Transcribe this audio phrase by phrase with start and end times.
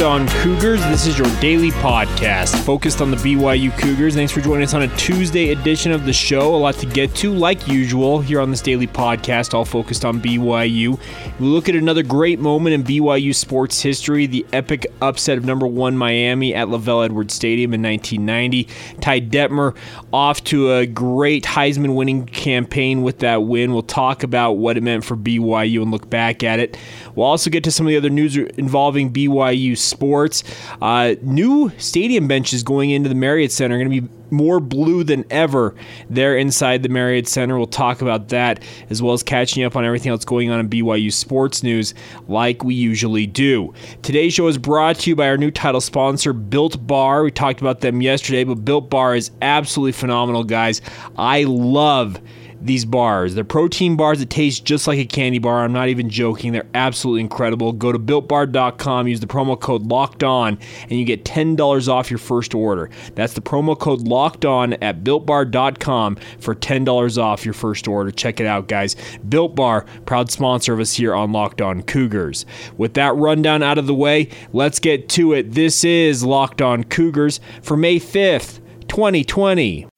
[0.00, 0.80] Locked On Cougars.
[0.84, 4.14] This is your daily podcast focused on the BYU Cougars.
[4.14, 6.54] Thanks for joining us on a Tuesday edition of the show.
[6.54, 10.18] A lot to get to, like usual, here on this daily podcast, all focused on
[10.18, 10.98] BYU.
[11.38, 15.66] We look at another great moment in BYU sports history the epic upset of number
[15.66, 18.68] one Miami at LaVell Edwards Stadium in 1990.
[19.02, 19.76] Ty Detmer
[20.14, 23.74] off to a great Heisman winning campaign with that win.
[23.74, 26.78] We'll talk about what it meant for BYU and look back at it.
[27.14, 30.42] We'll also get to some of the other news involving BYU sports.
[30.80, 35.04] Uh, new stadium benches going into the Marriott Center are going to be more blue
[35.04, 35.74] than ever
[36.08, 37.56] there inside the Marriott Center.
[37.58, 40.68] We'll talk about that as well as catching up on everything else going on in
[40.68, 41.94] BYU sports news
[42.28, 43.74] like we usually do.
[44.02, 47.24] Today's show is brought to you by our new title sponsor, Built Bar.
[47.24, 50.80] We talked about them yesterday, but Built Bar is absolutely phenomenal, guys.
[51.16, 52.20] I love
[52.60, 53.34] these bars.
[53.34, 55.64] They're protein bars that taste just like a candy bar.
[55.64, 56.52] I'm not even joking.
[56.52, 57.72] They're absolutely incredible.
[57.72, 62.18] Go to builtbar.com, use the promo code locked on, and you get $10 off your
[62.18, 62.90] first order.
[63.14, 68.10] That's the promo code locked on at builtbar.com for $10 off your first order.
[68.10, 68.96] Check it out, guys.
[69.28, 72.46] Built Bar, proud sponsor of us here on Locked On Cougars.
[72.76, 75.52] With that rundown out of the way, let's get to it.
[75.52, 79.89] This is Locked On Cougars for May 5th, 2020.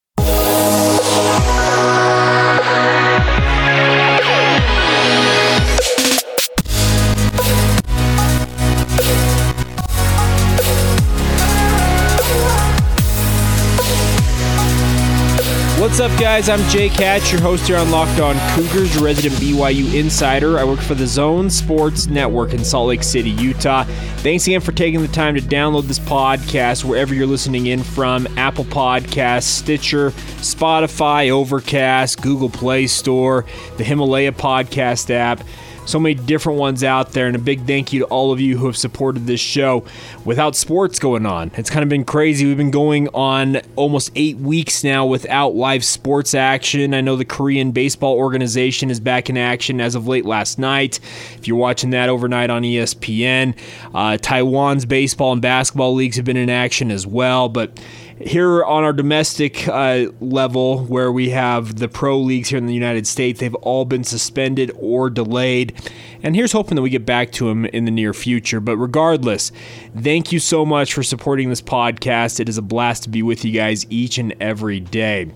[15.92, 16.48] What's up, guys?
[16.48, 20.58] I'm Jake Hatch, your host here on Locked On Cougars, resident BYU insider.
[20.58, 23.84] I work for the Zone Sports Network in Salt Lake City, Utah.
[24.20, 28.26] Thanks again for taking the time to download this podcast wherever you're listening in from
[28.38, 33.44] Apple Podcasts, Stitcher, Spotify, Overcast, Google Play Store,
[33.76, 35.42] the Himalaya Podcast app
[35.84, 38.56] so many different ones out there and a big thank you to all of you
[38.56, 39.84] who have supported this show
[40.24, 41.50] without sports going on.
[41.56, 42.46] It's kind of been crazy.
[42.46, 46.94] We've been going on almost eight weeks now without live sports action.
[46.94, 51.00] I know the korean baseball organization is back in action as of late last night.
[51.36, 53.56] If you're watching that overnight on espn
[53.94, 57.48] uh, taiwan's baseball and basketball leagues have been in action as well.
[57.48, 57.80] But
[58.20, 62.74] here on our domestic uh, level, where we have the pro leagues here in the
[62.74, 65.74] United States, they've all been suspended or delayed.
[66.22, 68.60] And here's hoping that we get back to him in the near future.
[68.60, 69.50] But regardless,
[69.98, 72.38] thank you so much for supporting this podcast.
[72.38, 75.32] It is a blast to be with you guys each and every day.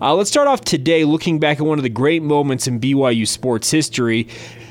[0.00, 3.26] Uh, let's start off today looking back at one of the great moments in BYU
[3.26, 4.28] sports history.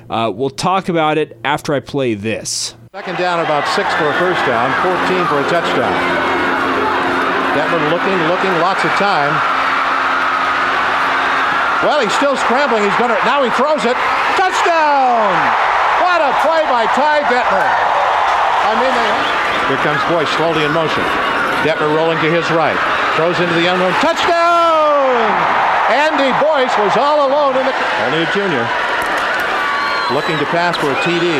[0.09, 2.75] Uh, we'll talk about it after I play this.
[2.95, 5.93] Second down, about six for a first down, 14 for a touchdown.
[7.53, 9.35] Detmer looking, looking, lots of time.
[11.83, 12.83] Well, he's still scrambling.
[12.83, 13.97] He's gonna now he throws it.
[14.57, 15.37] Touchdown!
[16.01, 17.69] What a play by Ty Detmer.
[18.65, 19.11] I mean, they,
[19.69, 21.05] here comes Boyce slowly in motion.
[21.61, 22.77] Detmer rolling to his right.
[23.13, 23.93] Throws into the unknown.
[24.01, 25.29] Touchdown!
[25.93, 27.73] Andy Boyce was all alone in the.
[28.09, 28.65] Only a junior.
[30.09, 31.37] Looking to pass for a TD.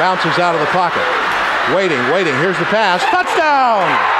[0.00, 1.04] Bounces out of the pocket.
[1.76, 2.34] Waiting, waiting.
[2.40, 3.04] Here's the pass.
[3.12, 4.13] Touchdown!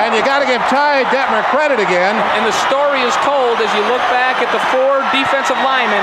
[0.00, 2.16] And you got to give Ty Detmer credit again.
[2.38, 6.00] And the story is told as you look back at the four defensive linemen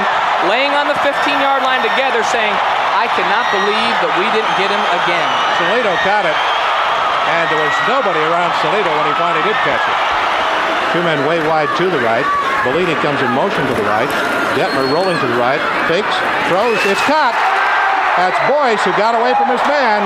[0.51, 2.53] laying on the 15-yard line together saying,
[2.94, 5.29] I cannot believe that we didn't get him again.
[5.57, 6.38] Salito caught it.
[7.34, 9.97] And there was nobody around Salito when he finally did catch it.
[10.94, 12.25] Two men way wide to the right.
[12.66, 14.09] Bellini comes in motion to the right.
[14.57, 15.62] Detmer rolling to the right.
[15.88, 16.13] Fakes,
[16.51, 16.78] throws.
[16.89, 17.38] It's caught.
[18.19, 20.03] That's Boyce who got away from his man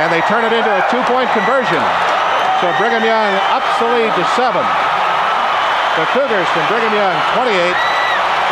[0.00, 2.11] and they turn it into a two-point conversion.
[2.62, 4.62] So Brigham Young ups the lead to seven.
[5.98, 7.58] The Cougars from Brigham Young 28,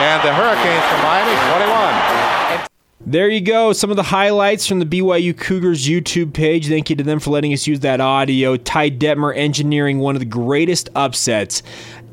[0.03, 2.30] and the Hurricanes from Miami 21.
[3.07, 3.73] There you go.
[3.73, 6.69] Some of the highlights from the BYU Cougars YouTube page.
[6.69, 8.59] Thank you to them for letting us use that audio.
[8.59, 11.63] Ty Detmer engineering one of the greatest upsets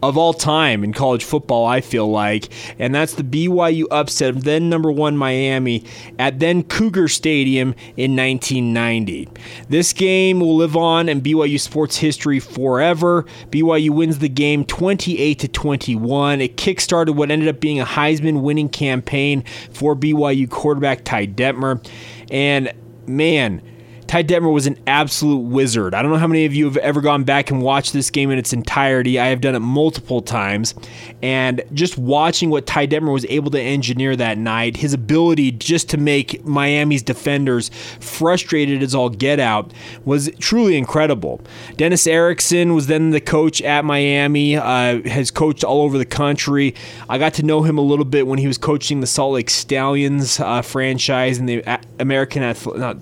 [0.03, 2.49] of all time in college football, I feel like.
[2.79, 5.83] And that's the BYU upset of then number one Miami
[6.19, 9.27] at then Cougar Stadium in 1990.
[9.69, 13.25] This game will live on in BYU sports history forever.
[13.49, 16.41] BYU wins the game 28 to 21.
[16.41, 21.85] It kickstarted what ended up being a Heisman winning campaign for BYU quarterback Ty Detmer.
[22.31, 22.73] And
[23.07, 23.61] man,
[24.07, 25.93] Ty Detmer was an absolute wizard.
[25.93, 28.31] I don't know how many of you have ever gone back and watched this game
[28.31, 29.19] in its entirety.
[29.19, 30.73] I have done it multiple times.
[31.21, 35.89] And just watching what Ty Detmer was able to engineer that night, his ability just
[35.89, 37.69] to make Miami's defenders
[37.99, 39.73] frustrated as all get out,
[40.05, 41.41] was truly incredible.
[41.75, 46.73] Dennis Erickson was then the coach at Miami, uh, has coached all over the country.
[47.09, 49.49] I got to know him a little bit when he was coaching the Salt Lake
[49.49, 51.63] Stallions uh, franchise in the
[51.99, 52.41] American
[52.77, 52.97] not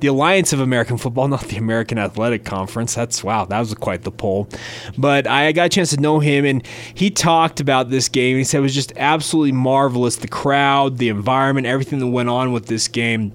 [0.00, 2.94] the Alliance of American Football, not the American Athletic Conference.
[2.94, 4.48] That's wow, that was quite the poll.
[4.96, 8.36] But I got a chance to know him, and he talked about this game.
[8.36, 10.16] He said it was just absolutely marvelous.
[10.16, 13.32] The crowd, the environment, everything that went on with this game.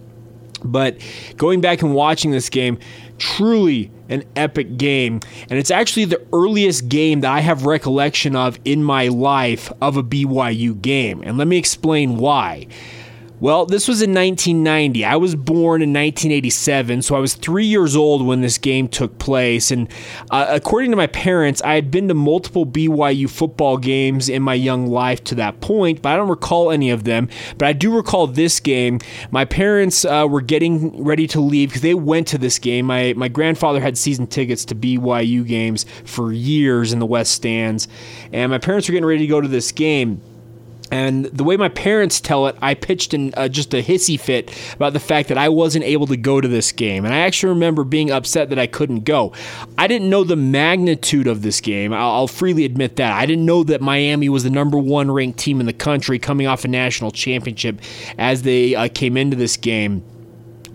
[0.64, 0.98] But
[1.38, 2.80] going back and watching this game,
[3.18, 5.20] truly an epic game.
[5.50, 9.98] And it's actually the earliest game that I have recollection of in my life of
[9.98, 11.22] a BYU game.
[11.24, 12.68] And let me explain why.
[13.42, 15.04] Well, this was in 1990.
[15.04, 19.20] I was born in 1987, so I was three years old when this game took
[19.20, 19.72] place.
[19.72, 19.90] And
[20.32, 24.54] uh, according to my parents, I had been to multiple BYU football games in my
[24.54, 27.28] young life to that point, but I don't recall any of them.
[27.58, 29.00] But I do recall this game.
[29.32, 32.86] My parents uh, were getting ready to leave because they went to this game.
[32.86, 37.90] My, my grandfather had season tickets to BYU games for years in the West Stands,
[38.32, 40.22] and my parents were getting ready to go to this game.
[40.96, 44.50] And the way my parents tell it, I pitched in uh, just a hissy fit
[44.76, 47.04] about the fact that I wasn't able to go to this game.
[47.04, 49.34] And I actually remember being upset that I couldn't go.
[49.78, 51.92] I didn't know the magnitude of this game.
[51.92, 53.12] I'll, I'll freely admit that.
[53.12, 56.48] I didn't know that Miami was the number one ranked team in the country coming
[56.48, 57.82] off a national championship
[58.18, 60.02] as they uh, came into this game.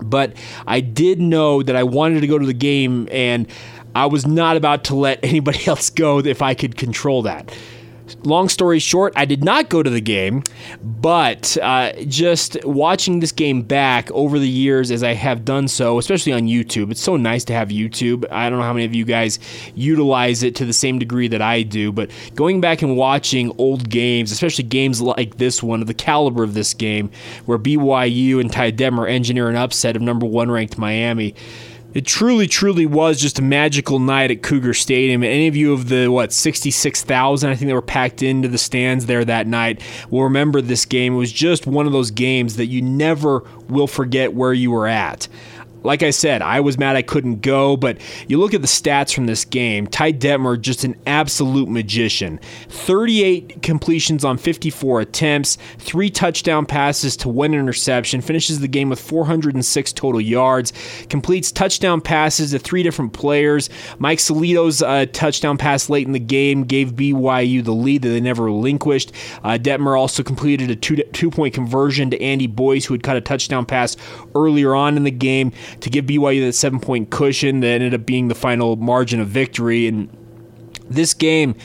[0.03, 0.35] But
[0.67, 3.47] I did know that I wanted to go to the game, and
[3.95, 7.51] I was not about to let anybody else go if I could control that
[8.23, 10.43] long story short, I did not go to the game,
[10.81, 15.97] but uh, just watching this game back over the years as I have done so,
[15.97, 18.25] especially on YouTube, it's so nice to have YouTube.
[18.31, 19.39] I don't know how many of you guys
[19.75, 23.89] utilize it to the same degree that I do, but going back and watching old
[23.89, 27.11] games, especially games like this one, of the caliber of this game,
[27.45, 31.35] where BYU and Ty Detmer engineer an upset of number one ranked Miami
[31.93, 35.23] it truly, truly was just a magical night at Cougar Stadium.
[35.23, 39.05] Any of you of the, what, 66,000, I think they were packed into the stands
[39.05, 41.13] there that night, will remember this game.
[41.13, 44.87] It was just one of those games that you never will forget where you were
[44.87, 45.27] at
[45.83, 47.97] like I said, I was mad I couldn't go, but
[48.27, 49.87] you look at the stats from this game.
[49.87, 52.39] Ty Detmer, just an absolute magician.
[52.69, 58.99] 38 completions on 54 attempts, three touchdown passes to one interception, finishes the game with
[58.99, 60.73] 406 total yards,
[61.09, 63.69] completes touchdown passes to three different players.
[63.99, 68.21] Mike Solito's uh, touchdown pass late in the game gave BYU the lead that they
[68.21, 69.11] never relinquished.
[69.43, 73.17] Uh, Detmer also completed a two, two point conversion to Andy Boyce, who had cut
[73.17, 73.97] a touchdown pass
[74.35, 78.05] earlier on in the game to give BYU that seven point cushion that ended up
[78.05, 79.87] being the final margin of victory.
[79.87, 80.09] And
[80.89, 81.55] this game,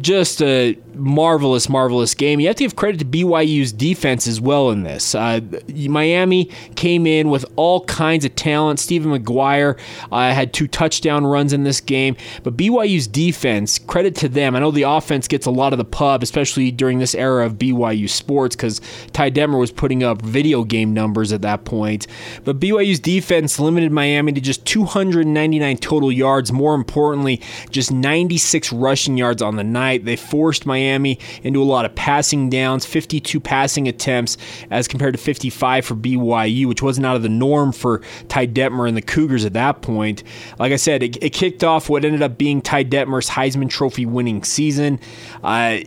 [0.00, 2.40] just a marvelous, marvelous game.
[2.40, 5.14] You have to give credit to BYU's defense as well in this.
[5.14, 5.40] Uh,
[5.74, 8.78] Miami came in with all kinds of talent.
[8.78, 9.78] Stephen McGuire
[10.12, 14.54] uh, had two touchdown runs in this game, but BYU's defense, credit to them.
[14.54, 17.54] I know the offense gets a lot of the pub, especially during this era of
[17.54, 18.80] BYU sports, because
[19.12, 22.06] Ty Detmer was putting up video game numbers at that point.
[22.44, 26.52] But BYU's defense limited Miami to just 299 total yards.
[26.52, 30.04] More importantly, just 96 rushing yards on the night.
[30.04, 34.36] They forced Miami Miami into a lot of passing downs, 52 passing attempts
[34.70, 38.88] as compared to 55 for BYU, which wasn't out of the norm for Ty Detmer
[38.88, 40.22] and the Cougars at that point.
[40.58, 44.06] Like I said, it, it kicked off what ended up being Ty Detmer's Heisman Trophy
[44.06, 45.00] winning season.
[45.42, 45.78] Uh,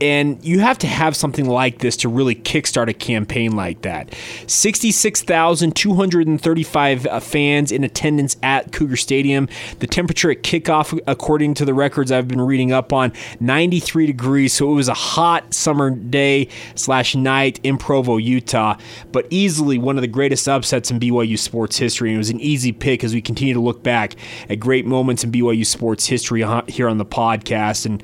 [0.00, 4.14] and you have to have something like this to really kickstart a campaign like that.
[4.46, 9.46] 66,235 uh, fans in attendance at Cougar Stadium.
[9.80, 14.54] The temperature at kickoff, according to the records I've been reading up on, 93 degrees.
[14.54, 18.78] So it was a hot summer day slash night in Provo, Utah,
[19.12, 22.08] but easily one of the greatest upsets in BYU sports history.
[22.10, 24.16] And it was an easy pick as we continue to look back
[24.48, 27.84] at great moments in BYU sports history here on the podcast.
[27.84, 28.02] And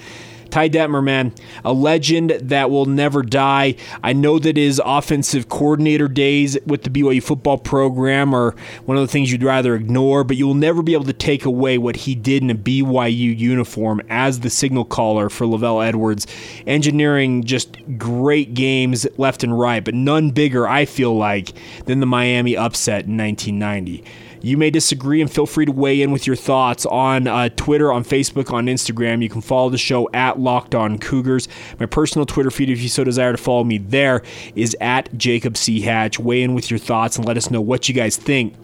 [0.56, 1.34] Ty Detmer, man,
[1.66, 3.76] a legend that will never die.
[4.02, 8.54] I know that his offensive coordinator days with the BYU football program are
[8.86, 11.44] one of the things you'd rather ignore, but you will never be able to take
[11.44, 16.26] away what he did in a BYU uniform as the signal caller for LaVell Edwards,
[16.66, 21.52] engineering just great games left and right, but none bigger, I feel like,
[21.84, 24.02] than the Miami upset in 1990.
[24.42, 27.92] You may disagree and feel free to weigh in with your thoughts on uh, Twitter,
[27.92, 29.22] on Facebook, on Instagram.
[29.22, 31.48] You can follow the show at Locked On Cougars.
[31.78, 34.22] My personal Twitter feed, if you so desire to follow me there,
[34.54, 35.80] is at Jacob C.
[35.80, 36.18] Hatch.
[36.18, 38.54] Weigh in with your thoughts and let us know what you guys think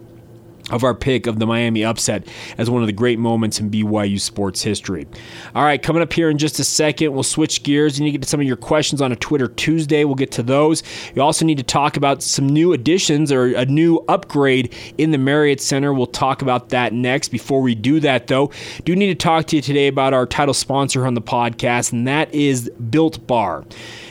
[0.72, 2.26] of our pick of the Miami upset
[2.58, 5.06] as one of the great moments in BYU sports history.
[5.54, 8.22] All right, coming up here in just a second, we'll switch gears and you get
[8.22, 10.04] to some of your questions on a Twitter Tuesday.
[10.04, 10.82] We'll get to those.
[11.14, 15.18] You also need to talk about some new additions or a new upgrade in the
[15.18, 15.92] Marriott Center.
[15.92, 17.28] We'll talk about that next.
[17.28, 18.50] Before we do that, though,
[18.84, 22.06] do need to talk to you today about our title sponsor on the podcast, and
[22.06, 23.64] that is Built Bar.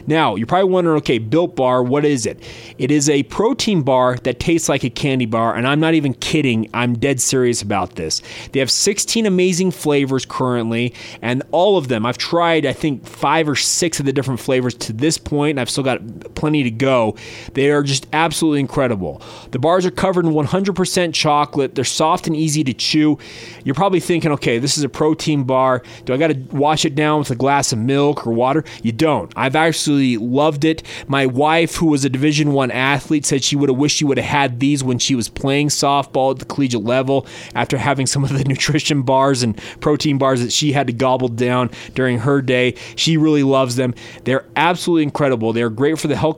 [0.08, 2.44] Now, you're probably wondering, okay, Built Bar, what is it?
[2.78, 6.14] It is a protein bar that tastes like a candy bar, and I'm not even
[6.16, 6.51] kidding.
[6.74, 8.22] I'm dead serious about this.
[8.52, 13.48] They have 16 amazing flavors currently, and all of them, I've tried, I think, five
[13.48, 16.02] or six of the different flavors to this point, and I've still got
[16.36, 17.16] plenty to go.
[17.54, 19.22] They are just absolutely incredible.
[19.52, 23.18] The bars are covered in 100% chocolate, they're soft and easy to chew.
[23.64, 25.84] You're probably thinking, okay, this is a protein bar.
[26.06, 28.64] Do I got to wash it down with a glass of milk or water?
[28.84, 29.32] You don't.
[29.36, 30.84] I've actually loved it.
[31.08, 34.18] My wife, who was a Division One athlete, said she would have wished she would
[34.18, 38.24] have had these when she was playing softball at the collegiate level after having some
[38.24, 42.42] of the nutrition bars and protein bars that she had to gobble down during her
[42.42, 42.76] day.
[42.96, 43.94] She really loves them.
[44.24, 45.54] They're absolutely incredible.
[45.54, 46.38] They're great for the health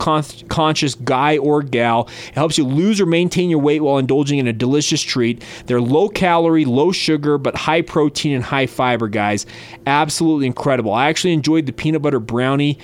[0.49, 2.09] conscious guy or gal.
[2.27, 5.43] It helps you lose or maintain your weight while indulging in a delicious treat.
[5.65, 9.45] They're low calorie, low sugar, but high protein and high fiber, guys.
[9.85, 10.93] Absolutely incredible.
[10.93, 12.79] I actually enjoyed the peanut butter brownie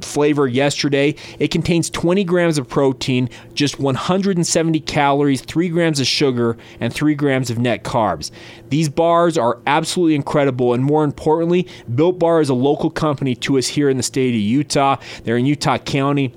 [0.00, 1.14] flavor yesterday.
[1.38, 7.14] It contains 20 grams of protein, just 170 calories, 3 grams of sugar, and 3
[7.14, 8.30] grams of net carbs.
[8.68, 13.58] These bars are absolutely incredible, and more importantly, Built Bar is a local company to
[13.58, 14.96] us here in the state of Utah.
[15.24, 16.34] They're in Utah County.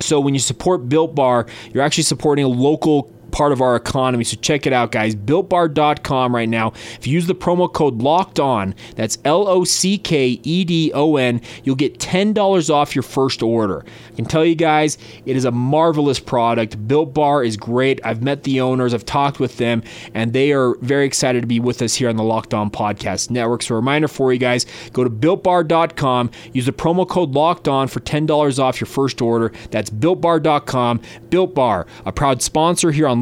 [0.00, 4.24] So when you support Built Bar, you're actually supporting a local part of our economy.
[4.24, 5.16] So check it out, guys.
[5.16, 6.72] BuiltBar.com right now.
[6.98, 10.92] If you use the promo code Locked On, that's L O C K E D
[10.94, 13.84] O N, you'll get ten dollars off your first order.
[14.12, 16.86] I can tell you guys, it is a marvelous product.
[16.86, 18.00] Built Bar is great.
[18.04, 19.82] I've met the owners, I've talked with them,
[20.14, 23.30] and they are very excited to be with us here on the Locked On Podcast
[23.30, 23.62] Network.
[23.62, 27.88] So a reminder for you guys: go to BuiltBar.com, use the promo code Locked On
[27.88, 29.52] for ten dollars off your first order.
[29.70, 31.00] That's BuiltBar.com.
[31.30, 33.21] Built Bar, a proud sponsor here on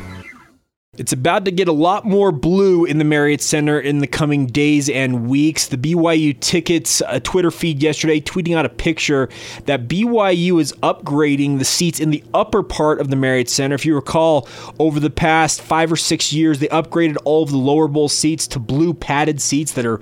[1.01, 4.45] It's about to get a lot more blue in the Marriott Center in the coming
[4.45, 5.65] days and weeks.
[5.65, 9.27] The BYU Tickets a Twitter feed yesterday tweeting out a picture
[9.65, 13.73] that BYU is upgrading the seats in the upper part of the Marriott Center.
[13.73, 17.57] If you recall, over the past five or six years, they upgraded all of the
[17.57, 20.01] lower bowl seats to blue padded seats that are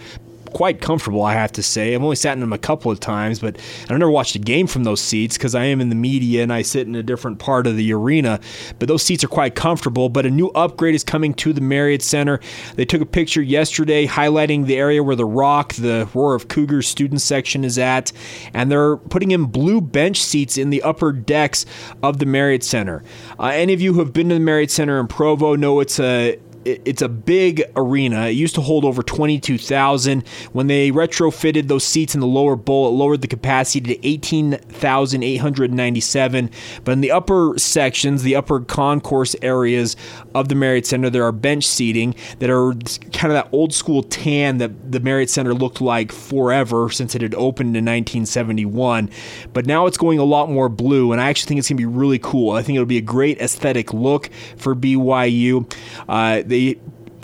[0.53, 1.93] quite comfortable, I have to say.
[1.93, 4.67] I've only sat in them a couple of times, but I've never watched a game
[4.67, 7.39] from those seats because I am in the media and I sit in a different
[7.39, 8.39] part of the arena.
[8.77, 10.09] But those seats are quite comfortable.
[10.09, 12.39] But a new upgrade is coming to the Marriott Center.
[12.75, 16.87] They took a picture yesterday highlighting the area where the Rock, the Roar of Cougars
[16.87, 18.11] student section, is at,
[18.53, 21.65] and they're putting in blue bench seats in the upper decks
[22.03, 23.03] of the Marriott Center.
[23.39, 25.99] Uh, any of you who have been to the Marriott Center in Provo know it's
[25.99, 26.39] a
[26.85, 28.27] it's a big arena.
[28.27, 30.25] It used to hold over 22,000.
[30.53, 36.51] When they retrofitted those seats in the lower bowl, it lowered the capacity to 18,897.
[36.83, 39.95] But in the upper sections, the upper concourse areas
[40.33, 42.73] of the Marriott Center, there are bench seating that are
[43.13, 47.21] kind of that old school tan that the Marriott Center looked like forever since it
[47.21, 49.09] had opened in 1971.
[49.53, 51.81] But now it's going a lot more blue, and I actually think it's going to
[51.81, 52.51] be really cool.
[52.51, 55.71] I think it'll be a great aesthetic look for BYU.
[56.07, 56.75] Uh, they they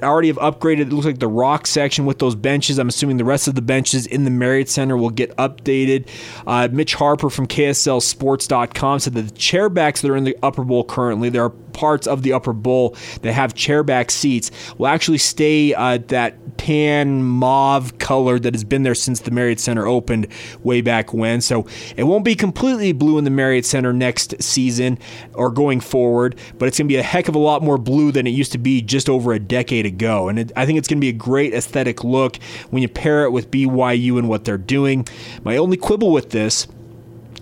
[0.04, 0.82] already have upgraded.
[0.82, 2.78] It looks like the rock section with those benches.
[2.78, 6.08] I'm assuming the rest of the benches in the Marriott Center will get updated.
[6.46, 10.84] Uh, Mitch Harper from KSLSports.com said that the chairbacks that are in the upper bowl
[10.84, 15.74] currently, there are parts of the upper bowl that have chairback seats, will actually stay
[15.74, 20.28] uh, that tan mauve color that has been there since the Marriott Center opened
[20.64, 21.42] way back when.
[21.42, 24.98] So it won't be completely blue in the Marriott Center next season
[25.34, 28.12] or going forward, but it's going to be a heck of a lot more blue
[28.12, 30.27] than it used to be just over a decade ago.
[30.27, 32.38] And it, I think it's going to be a great aesthetic look
[32.70, 35.08] when you pair it with BYU and what they're doing.
[35.44, 36.68] My only quibble with this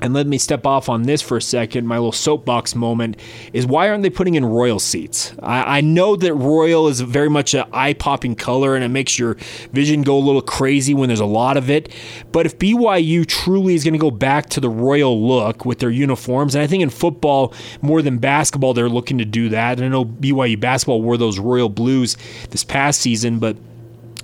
[0.03, 1.87] and let me step off on this for a second.
[1.87, 3.17] My little soapbox moment
[3.53, 5.33] is why aren't they putting in royal seats?
[5.41, 9.17] I, I know that royal is very much an eye popping color and it makes
[9.17, 9.35] your
[9.71, 11.89] vision go a little crazy when there's a lot of it.
[12.33, 15.89] But if BYU truly is going to go back to the royal look with their
[15.89, 19.77] uniforms, and I think in football more than basketball, they're looking to do that.
[19.77, 22.17] And I know BYU basketball wore those royal blues
[22.49, 23.55] this past season, but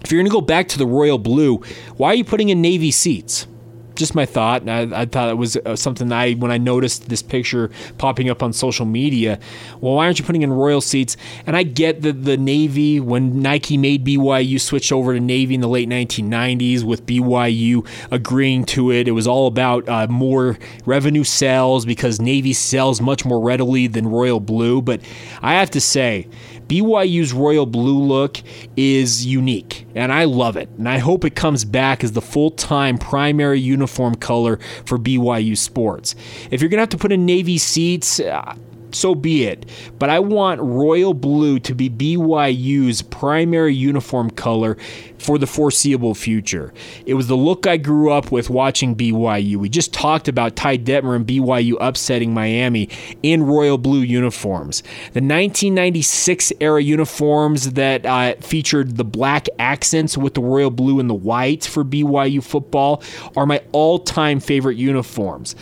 [0.04, 1.60] if you're going to go back to the royal blue,
[1.96, 3.48] why are you putting in navy seats?
[3.96, 4.68] Just my thought.
[4.68, 8.42] I, I thought it was uh, something I, when I noticed this picture popping up
[8.42, 9.40] on social media,
[9.82, 11.18] well, why aren't you putting in royal seats?
[11.46, 15.62] And I get that the Navy, when Nike made BYU switch over to Navy in
[15.62, 21.24] the late 1990s, with BYU agreeing to it, it was all about uh, more revenue
[21.24, 24.82] sales because Navy sells much more readily than Royal Blue.
[24.82, 25.02] But
[25.42, 26.28] I have to say,
[26.70, 28.38] BYU's royal blue look
[28.78, 30.70] is unique, and I love it.
[30.78, 35.58] And I hope it comes back as the full time primary uniform color for BYU
[35.58, 36.16] sports.
[36.52, 38.56] If you're going to have to put in navy seats, uh,
[38.92, 39.66] so be it.
[39.98, 44.78] But I want royal blue to be BYU's primary uniform color
[45.18, 46.74] for the foreseeable future.
[47.06, 49.58] It was the look I grew up with watching BYU.
[49.58, 52.90] We just talked about Ty Detmer and BYU upsetting Miami
[53.22, 54.82] in royal blue uniforms.
[55.14, 61.10] The 1996 era uniforms that uh, featured the black accents with the royal blue and
[61.10, 63.04] the white for BYU football
[63.36, 65.56] are my all time favorite uniforms.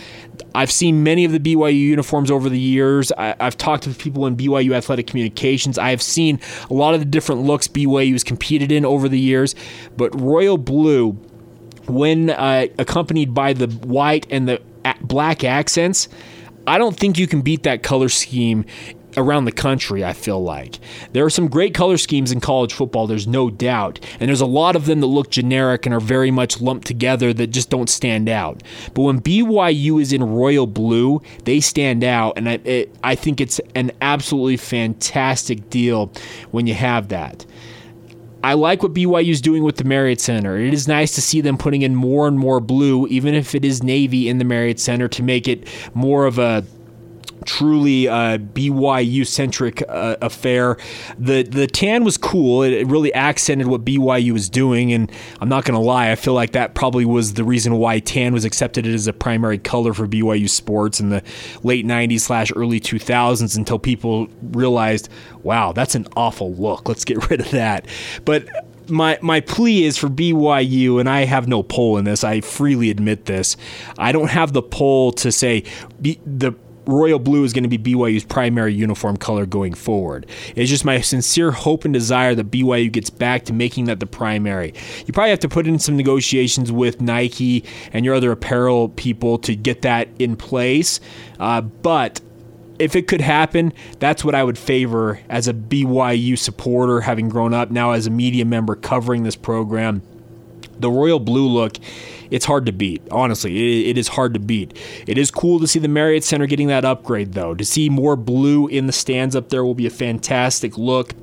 [0.57, 3.11] I've seen many of the BYU uniforms over the years.
[3.11, 5.77] I, have talked to people in BYU athletic communications.
[5.77, 6.39] I have seen
[6.71, 9.53] a lot of the different looks BYU has competed in over the years,
[9.97, 11.11] but royal blue,
[11.87, 14.59] when uh, accompanied by the white and the
[15.01, 16.07] black accents,
[16.65, 18.65] I don't think you can beat that color scheme
[19.17, 20.79] around the country, I feel like.
[21.12, 24.00] There are some great color schemes in college football, there's no doubt.
[24.19, 27.33] And there's a lot of them that look generic and are very much lumped together
[27.33, 28.63] that just don't stand out.
[28.93, 32.38] But when BYU is in royal blue, they stand out.
[32.38, 36.12] And I, it, I think it's an absolutely fantastic deal
[36.51, 37.45] when you have that.
[38.43, 40.57] I like what BYU is doing with the Marriott Center.
[40.57, 43.65] It is nice to see them putting in more and more blue, even if it
[43.65, 46.63] is navy in the Marriott Center, to make it more of a
[47.47, 50.77] truly a BYU centric uh, affair.
[51.17, 52.61] The the tan was cool.
[52.61, 55.11] It, it, really accented what BYU was doing, and
[55.41, 58.45] I'm not gonna lie, I feel like that probably was the reason why tan was
[58.45, 61.23] accepted as a primary color for BYU sports in the
[61.63, 65.10] late '90s slash early 2000s until people realized,
[65.43, 66.88] wow, that's an awful look.
[66.88, 67.88] Let's get rid of that.
[68.25, 68.47] But
[68.89, 72.23] my my plea is for BYU, and I have no poll in this.
[72.23, 73.57] I freely admit this.
[73.97, 75.63] I don't have the poll to say
[75.99, 76.53] the
[76.88, 80.26] royal blue is going to be BYU's primary uniform color going forward.
[80.56, 84.06] It's just my sincere hope and desire that BYU gets back to making that the
[84.06, 84.73] primary.
[85.06, 89.38] You probably have to put in some negotiations with Nike and your other apparel people
[89.39, 91.00] to get that in place.
[91.39, 92.21] Uh, but
[92.80, 97.54] if it could happen, that's what I would favor as a BYU supporter, having grown
[97.54, 100.02] up now as a media member covering this program.
[100.80, 101.78] The royal blue look
[102.31, 103.01] it's hard to beat.
[103.11, 104.77] Honestly, it, it is hard to beat.
[105.07, 107.53] It is cool to see the Marriott Center getting that upgrade, though.
[107.53, 111.13] To see more blue in the stands up there will be a fantastic look.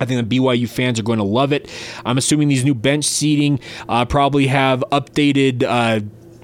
[0.00, 1.70] I think the BYU fans are going to love it.
[2.04, 5.62] I'm assuming these new bench seating uh, probably have updated.
[5.62, 6.00] Uh,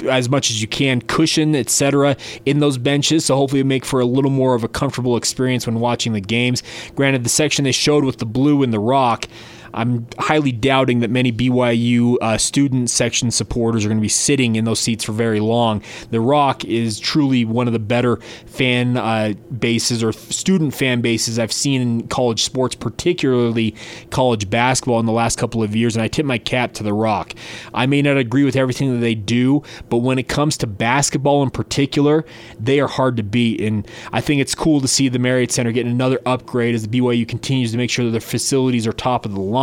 [0.09, 3.99] as much as you can cushion etc in those benches so hopefully it make for
[3.99, 6.63] a little more of a comfortable experience when watching the games
[6.95, 9.27] granted the section they showed with the blue and the rock
[9.75, 14.57] I'm highly doubting that many BYU uh, student section supporters are going to be sitting
[14.57, 15.83] in those seats for very long.
[16.11, 21.39] The Rock is truly one of the better fan uh, bases or student fan bases
[21.39, 23.75] I've seen in college sports, particularly
[24.11, 26.93] college basketball in the last couple of years, and I tip my cap to The
[26.93, 27.35] Rock.
[27.75, 31.43] I may not agree with everything that they do, but when it comes to basketball
[31.43, 32.25] in particular,
[32.59, 35.73] they are hard to beat, and I think it's cool to see the Marriott Center
[35.73, 39.25] getting another upgrade as the BYU continues to make sure that their facilities are top
[39.25, 39.58] of the line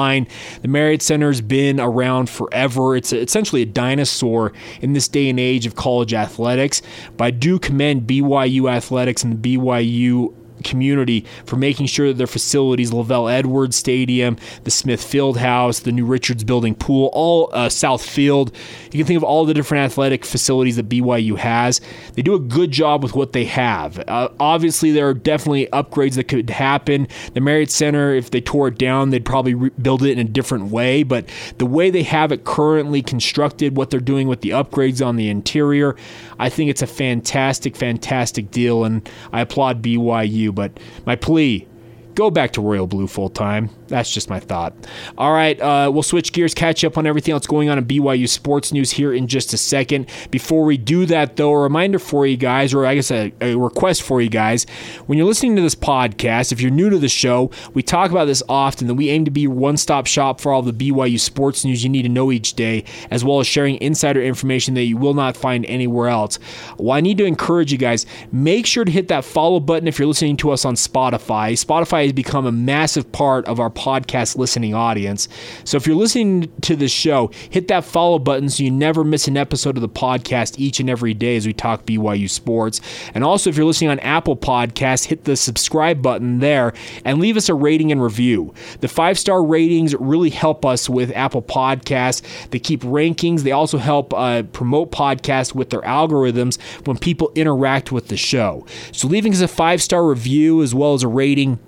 [0.61, 2.95] The Marriott Center's been around forever.
[2.95, 6.81] It's essentially a dinosaur in this day and age of college athletics.
[7.17, 10.33] But I do commend BYU Athletics and the BYU
[10.65, 15.91] community for making sure that their facilities, LaVell Edwards Stadium, the Smith Field House, the
[15.91, 18.53] new Richards Building Pool, all uh, South Field.
[18.91, 21.79] You can think of all the different athletic facilities that BYU has.
[22.13, 23.99] They do a good job with what they have.
[24.07, 27.07] Uh, obviously, there are definitely upgrades that could happen.
[27.33, 30.29] The Marriott Center, if they tore it down, they'd probably re- build it in a
[30.29, 31.03] different way.
[31.03, 35.15] But the way they have it currently constructed, what they're doing with the upgrades on
[35.15, 35.95] the interior,
[36.39, 40.54] I think it's a fantastic, fantastic deal, and I applaud BYU.
[40.55, 41.67] But my plea
[42.15, 43.69] go back to Royal Blue full time.
[43.87, 44.73] That's just my thought.
[45.17, 48.27] All right, uh, we'll switch gears, catch up on everything else going on in BYU
[48.27, 50.09] sports news here in just a second.
[50.31, 53.55] Before we do that, though, a reminder for you guys, or I guess a, a
[53.55, 54.65] request for you guys,
[55.05, 58.25] when you're listening to this podcast, if you're new to the show, we talk about
[58.25, 61.63] this often that we aim to be one stop shop for all the BYU sports
[61.63, 64.97] news you need to know each day, as well as sharing insider information that you
[64.97, 66.39] will not find anywhere else.
[66.77, 69.99] Well, I need to encourage you guys, make sure to hit that follow button if
[69.99, 71.53] you're listening to us on Spotify.
[71.53, 75.27] Spotify has become a massive part of our podcast listening audience.
[75.63, 79.27] So if you're listening to this show, hit that follow button so you never miss
[79.27, 82.81] an episode of the podcast each and every day as we talk BYU sports.
[83.13, 87.37] And also, if you're listening on Apple Podcasts, hit the subscribe button there and leave
[87.37, 88.53] us a rating and review.
[88.81, 92.21] The five star ratings really help us with Apple Podcasts.
[92.49, 93.41] They keep rankings.
[93.41, 98.65] They also help uh, promote podcasts with their algorithms when people interact with the show.
[98.91, 101.59] So leaving us a five star review as well as a rating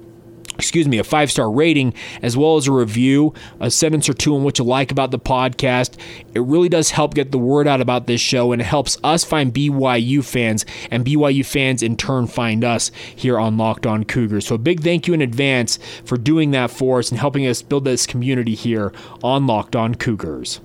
[0.58, 4.36] excuse me, a five star rating, as well as a review, a sentence or two
[4.36, 5.98] on what you like about the podcast.
[6.34, 9.24] It really does help get the word out about this show and it helps us
[9.24, 14.48] find BYU fans and BYU fans in turn find us here on Locked On Cougars.
[14.48, 17.62] So a big thank you in advance for doing that for us and helping us
[17.62, 18.92] build this community here
[19.24, 20.62] on Locked On Cougars.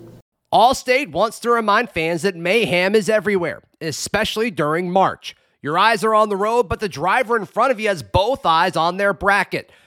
[0.53, 5.35] Allstate wants to remind fans that mayhem is everywhere, especially during March.
[5.63, 8.45] Your eyes are on the road, but the driver in front of you has both
[8.45, 9.71] eyes on their bracket.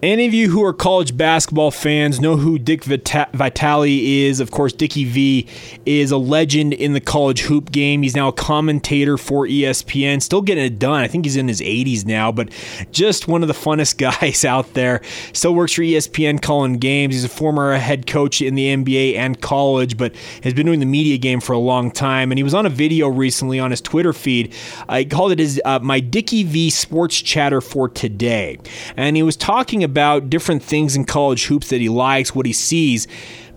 [0.00, 4.40] Any of you who are college basketball fans know who Dick Vita- Vitale is.
[4.40, 5.46] Of course, Dickie V
[5.86, 8.02] is a legend in the college hoop game.
[8.02, 11.02] He's now a commentator for ESPN, still getting it done.
[11.02, 12.50] I think he's in his 80s now, but
[12.90, 15.02] just one of the funnest guys out there.
[15.34, 17.14] Still works for ESPN calling games.
[17.14, 20.86] He's a former head coach in the NBA and college, but has been doing the
[20.86, 22.32] media game for a long time.
[22.32, 24.52] And he was on a video recently on his Twitter feed.
[24.88, 28.58] I called it his uh, my Dickie V Sports Chatter for today,
[28.96, 32.46] and he was talking about about different things in college hoops that he likes, what
[32.46, 33.06] he sees.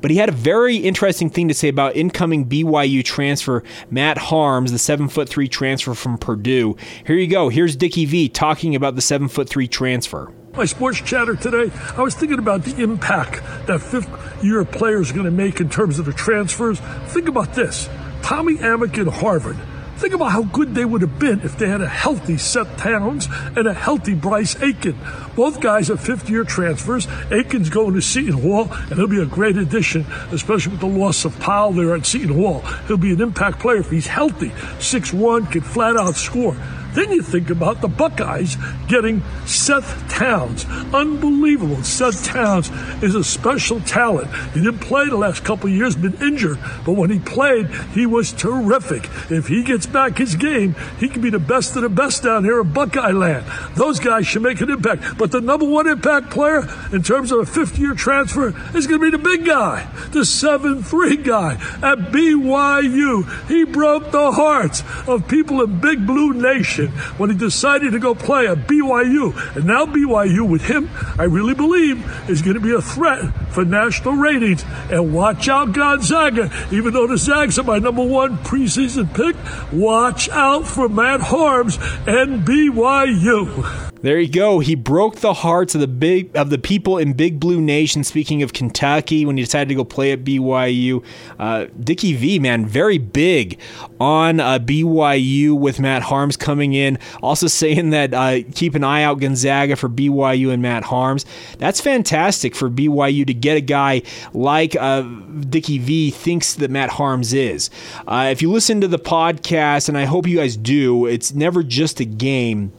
[0.02, 4.72] But he had a very interesting thing to say about incoming BYU transfer Matt Haarms,
[4.72, 6.76] the seven foot three transfer from Purdue.
[7.06, 7.50] Here you go.
[7.50, 10.32] Here's Dickie V talking about the seven foot three transfer.
[10.56, 15.14] My sports chatter today, I was thinking about the impact that fifth year players are
[15.14, 16.80] going to make in terms of the transfers.
[17.08, 17.90] Think about this
[18.22, 19.58] Tommy Amaker in Harvard
[19.98, 23.28] Think about how good they would have been if they had a healthy Seth Towns
[23.56, 24.98] and a healthy Bryce Aiken.
[25.36, 27.08] Both guys are fifth year transfers.
[27.32, 31.24] Aiken's going to Seton Hall, and he'll be a great addition, especially with the loss
[31.24, 32.60] of Powell there at Seton Hall.
[32.88, 34.52] He'll be an impact player if he's healthy.
[34.80, 36.58] 6 1, can flat out score.
[36.96, 38.56] Then you think about the Buckeyes
[38.88, 40.66] getting Seth Towns.
[40.94, 41.84] Unbelievable.
[41.84, 42.72] Seth Towns
[43.04, 44.34] is a special talent.
[44.54, 48.32] He didn't play the last couple years, been injured, but when he played, he was
[48.32, 49.10] terrific.
[49.30, 52.46] If he gets back his game, he can be the best of the best down
[52.46, 53.46] here in Buckeye land.
[53.76, 55.18] Those guys should make an impact.
[55.18, 59.02] But the number one impact player in terms of a fifth year transfer is going
[59.02, 61.54] to be the big guy, the 7 3 guy
[61.84, 63.48] at BYU.
[63.50, 66.85] He broke the hearts of people in Big Blue Nation
[67.18, 69.56] when he decided to go play at BYU.
[69.56, 73.66] And now BYU with him, I really believe, is going to be a threat for
[73.66, 74.64] national ratings.
[74.90, 76.52] And watch out, Gonzaga.
[76.72, 79.36] Even though the Zags are my number one preseason pick,
[79.72, 83.95] watch out for Matt Haarms and BYU.
[84.06, 84.60] There you go.
[84.60, 88.04] He broke the hearts of the big of the people in Big Blue Nation.
[88.04, 91.04] Speaking of Kentucky, when he decided to go play at BYU,
[91.40, 93.60] uh, Dickie V, man, very big
[94.00, 97.00] on uh, BYU with Matt Haarms coming in.
[97.24, 101.26] Also saying that uh, keep an eye out Gonzaga for BYU and Matt Haarms.
[101.58, 104.04] That's fantastic for BYU to get a guy
[104.36, 105.02] like uh,
[105.50, 107.72] Dickie V thinks that Matt Haarms is.
[108.08, 111.64] Uh, if you listen to the podcast, and I hope you guys do, it's never
[111.64, 112.72] just a game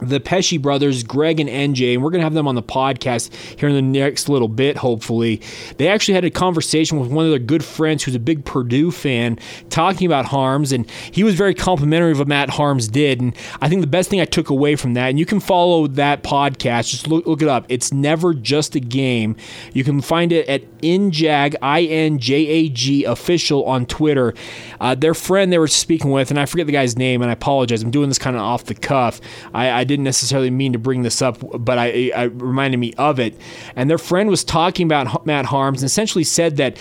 [0.00, 3.32] the Pesci brothers, Greg and NJ, and we're going to have them on the podcast
[3.58, 5.40] here in the next little bit, hopefully.
[5.76, 8.90] They actually had a conversation with one of their good friends who's a big Purdue
[8.90, 9.38] fan
[9.70, 13.20] talking about Haarms, and he was very complimentary of what Matt Haarms did.
[13.20, 15.86] And I think the best thing I took away from that, and you can follow
[15.88, 17.66] that podcast, just look, look it up.
[17.68, 19.36] It's never just a game.
[19.72, 24.34] You can find it at INJAG, I N J A G official on Twitter.
[24.80, 27.34] Uh, their friend they were speaking with, and I forget the guy's name, and I
[27.34, 27.82] apologize.
[27.82, 29.20] I'm doing this kind of off the cuff.
[29.52, 33.34] I, I didn't necessarily mean to bring this up, but I, reminded me of it.
[33.74, 36.76] And their friend was talking about Matt Haarms and essentially said that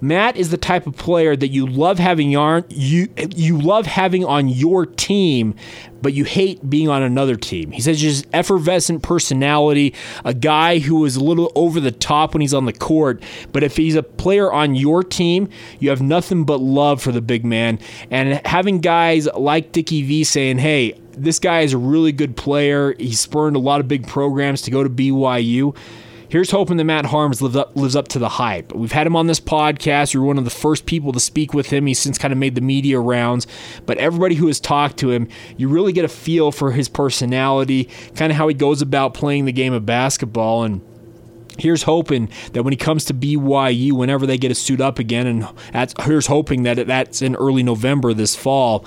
[0.00, 4.24] Matt is the type of player that you love having yarn you you love having
[4.24, 5.54] on your team,
[6.00, 7.70] but you hate being on another team.
[7.70, 12.40] He says just effervescent personality, a guy who is a little over the top when
[12.40, 16.44] he's on the court, but if he's a player on your team, you have nothing
[16.44, 17.78] but love for the big man.
[18.10, 22.94] And having guys like Dickie V saying, "Hey, this guy is a really good player.
[22.98, 25.74] He's spurned a lot of big programs to go to BYU."
[26.30, 28.72] Here's hoping that Matt Haarms lives up, lives up to the hype.
[28.72, 30.14] We've had him on this podcast.
[30.14, 31.86] We were one of the first people to speak with him.
[31.86, 33.48] He's since kind of made the media rounds.
[33.84, 37.88] But everybody who has talked to him, you really get a feel for his personality,
[38.14, 40.62] kind of how he goes about playing the game of basketball.
[40.62, 40.82] And
[41.58, 45.26] here's hoping that when he comes to BYU, whenever they get to suit up again,
[45.26, 48.86] and that's, here's hoping that that's in early November this fall,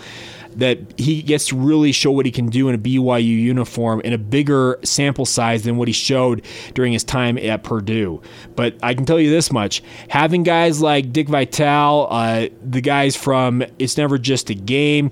[0.58, 4.14] that he gets to really show what he can do in a BYU uniform in
[4.14, 8.22] a bigger sample size than what he showed during his time at Purdue.
[8.56, 13.16] But I can tell you this much having guys like Dick Vitale, uh, the guys
[13.16, 15.12] from It's Never Just a Game,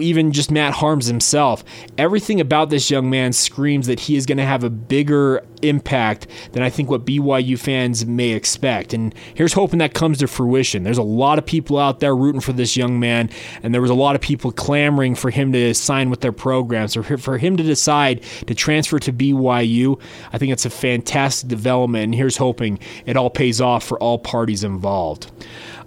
[0.00, 1.64] even just Matt Haarms himself,
[1.98, 6.26] everything about this young man screams that he is going to have a bigger impact
[6.52, 8.92] than I think what BYU fans may expect.
[8.92, 10.82] And here's hoping that comes to fruition.
[10.82, 13.30] There's a lot of people out there rooting for this young man,
[13.62, 16.96] and there was a lot of people clamoring for him to sign with their programs
[16.96, 20.00] or for him to decide to transfer to BYU.
[20.32, 24.18] I think it's a fantastic development, and here's hoping it all pays off for all
[24.18, 25.30] parties involved.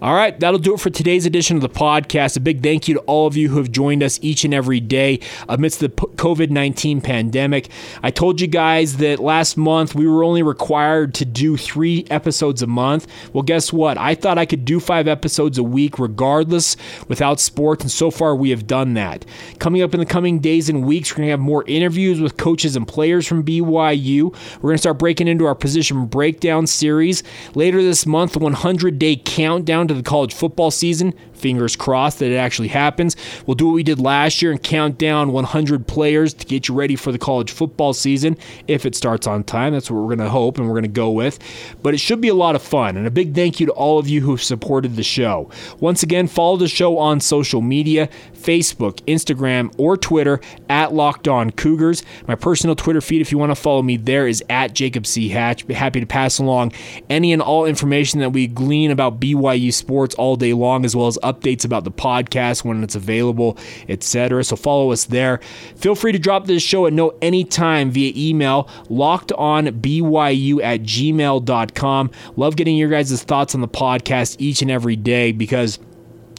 [0.02, 2.36] All right, that'll do it for today's edition of the podcast.
[2.36, 4.78] A big thank you to all of you who have joined us each and every
[4.78, 7.70] day amidst the COVID 19 pandemic.
[8.02, 12.60] I told you guys that last month we were only required to do three episodes
[12.60, 13.06] a month.
[13.32, 13.96] Well, guess what?
[13.96, 16.76] I thought I could do five episodes a week regardless
[17.08, 19.24] without sports, and so far we have done that.
[19.60, 22.36] Coming up in the coming days and weeks, we're going to have more interviews with
[22.36, 24.34] coaches and players from BYU.
[24.56, 27.22] We're going to start breaking into our position breakdown series.
[27.54, 31.14] Later this month, the 100 day countdown to the college football season.
[31.36, 33.16] Fingers crossed that it actually happens.
[33.46, 36.74] We'll do what we did last year and count down 100 players to get you
[36.74, 38.36] ready for the college football season
[38.68, 39.72] if it starts on time.
[39.72, 41.38] That's what we're going to hope and we're going to go with.
[41.82, 42.96] But it should be a lot of fun.
[42.96, 45.50] And a big thank you to all of you who have supported the show.
[45.80, 51.50] Once again, follow the show on social media Facebook, Instagram, or Twitter at Locked On
[51.50, 52.02] Cougars.
[52.28, 55.28] My personal Twitter feed, if you want to follow me there, is at Jacob C.
[55.28, 55.66] Hatch.
[55.66, 56.72] Be happy to pass along
[57.10, 61.08] any and all information that we glean about BYU sports all day long, as well
[61.08, 63.58] as updates about the podcast when it's available,
[63.88, 64.44] etc.
[64.44, 65.40] So follow us there.
[65.76, 72.10] Feel free to drop this show a note anytime via email, lockedonbyu at gmail.com.
[72.36, 75.78] Love getting your guys' thoughts on the podcast each and every day because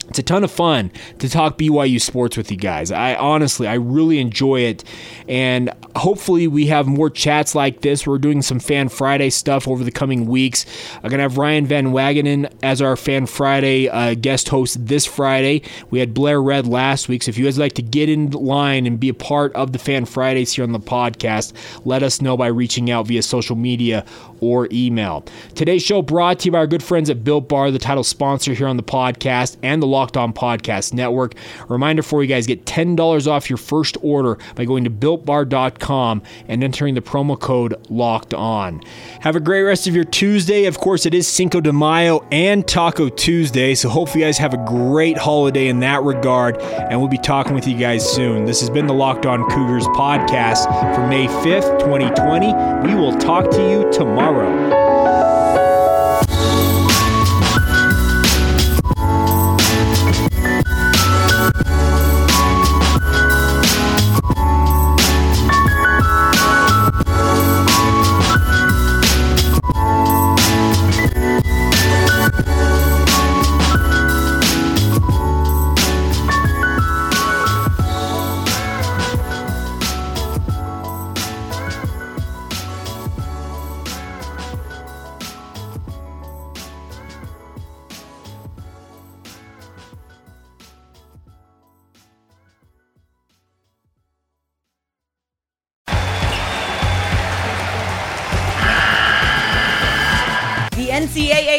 [0.08, 2.90] it's a ton of fun to talk BYU sports with you guys.
[2.90, 4.84] I honestly, I really enjoy it.
[5.28, 8.06] And hopefully, we have more chats like this.
[8.06, 10.64] We're doing some Fan Friday stuff over the coming weeks.
[10.96, 15.04] I'm going to have Ryan Van Wagenen as our Fan Friday uh, guest host this
[15.04, 15.62] Friday.
[15.90, 17.22] We had Blair Red last week.
[17.22, 19.78] So if you guys like to get in line and be a part of the
[19.78, 21.52] Fan Fridays here on the podcast,
[21.84, 24.06] let us know by reaching out via social media
[24.40, 25.24] or email.
[25.54, 28.54] Today's show brought to you by our good friends at Built Bar, the title sponsor
[28.54, 31.34] here on the podcast and the Locked On Podcast Network.
[31.68, 36.62] Reminder for you guys get $10 off your first order by going to builtbar.com and
[36.62, 38.80] entering the promo code Locked On.
[39.22, 40.66] Have a great rest of your Tuesday.
[40.66, 44.54] Of course, it is Cinco de Mayo and Taco Tuesday, so hopefully, you guys have
[44.54, 48.44] a great holiday in that regard, and we'll be talking with you guys soon.
[48.44, 52.54] This has been the Locked On Cougars podcast for May 5th, 2020.
[52.88, 54.87] We will talk to you tomorrow.